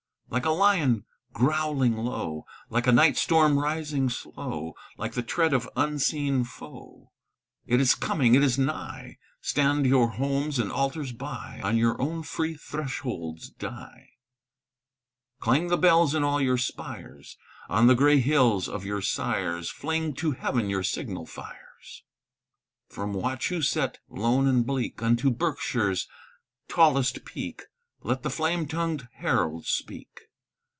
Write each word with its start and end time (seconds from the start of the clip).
Like 0.33 0.45
a 0.45 0.51
lion 0.51 1.03
growling 1.33 1.97
low, 1.97 2.45
Like 2.69 2.87
a 2.87 2.93
night 2.93 3.17
storm 3.17 3.59
rising 3.59 4.07
slow, 4.09 4.75
Like 4.97 5.11
the 5.11 5.23
tread 5.23 5.51
of 5.51 5.69
unseen 5.75 6.45
foe; 6.45 7.11
It 7.67 7.81
is 7.81 7.95
coming, 7.95 8.33
it 8.33 8.41
is 8.41 8.57
nigh! 8.57 9.17
Stand 9.41 9.85
your 9.85 10.11
homes 10.11 10.57
and 10.57 10.71
altars 10.71 11.11
by; 11.11 11.59
On 11.65 11.75
your 11.75 12.01
own 12.01 12.23
free 12.23 12.53
thresholds 12.53 13.49
die. 13.49 14.11
Clang 15.41 15.67
the 15.67 15.75
bells 15.77 16.15
in 16.15 16.23
all 16.23 16.39
your 16.39 16.57
spires; 16.57 17.35
On 17.67 17.87
the 17.87 17.93
gray 17.95 18.21
hills 18.21 18.69
of 18.69 18.85
your 18.85 19.01
sires 19.01 19.69
Fling 19.69 20.13
to 20.13 20.31
heaven 20.31 20.69
your 20.69 20.81
signal 20.81 21.25
fires. 21.25 22.05
From 22.87 23.11
Wachuset, 23.11 23.99
lone 24.07 24.47
and 24.47 24.65
bleak, 24.65 25.03
Unto 25.03 25.29
Berkshire's 25.29 26.07
tallest 26.69 27.25
peak, 27.25 27.63
Let 28.03 28.23
the 28.23 28.31
flame 28.31 28.65
tongued 28.67 29.07
heralds 29.17 29.69
speak. 29.69 30.21